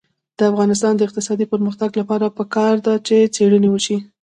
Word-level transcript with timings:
د 0.37 0.39
افغانستان 0.51 0.93
د 0.95 1.01
اقتصادي 1.07 1.45
پرمختګ 1.53 1.89
لپاره 1.99 2.33
پکار 2.37 2.75
ده 2.85 2.93
چې 3.07 3.17
څېړنې 3.35 3.69
وشي. 3.71 3.97